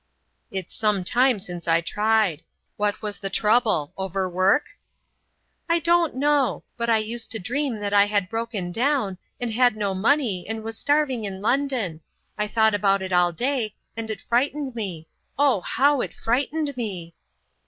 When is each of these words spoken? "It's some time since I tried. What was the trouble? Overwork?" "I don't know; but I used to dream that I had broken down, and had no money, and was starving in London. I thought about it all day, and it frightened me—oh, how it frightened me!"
"It's 0.49 0.73
some 0.73 1.03
time 1.03 1.37
since 1.37 1.67
I 1.67 1.79
tried. 1.79 2.41
What 2.75 3.03
was 3.03 3.19
the 3.19 3.29
trouble? 3.29 3.93
Overwork?" 3.99 4.65
"I 5.69 5.77
don't 5.77 6.15
know; 6.15 6.63
but 6.75 6.89
I 6.89 6.97
used 6.97 7.29
to 7.33 7.37
dream 7.39 7.79
that 7.81 7.93
I 7.93 8.05
had 8.05 8.27
broken 8.27 8.71
down, 8.71 9.19
and 9.39 9.53
had 9.53 9.75
no 9.75 9.93
money, 9.93 10.43
and 10.49 10.63
was 10.63 10.75
starving 10.79 11.23
in 11.25 11.39
London. 11.39 12.01
I 12.35 12.47
thought 12.47 12.73
about 12.73 13.03
it 13.03 13.13
all 13.13 13.31
day, 13.31 13.75
and 13.95 14.09
it 14.09 14.21
frightened 14.21 14.73
me—oh, 14.73 15.61
how 15.61 16.01
it 16.01 16.15
frightened 16.15 16.75
me!" 16.75 17.13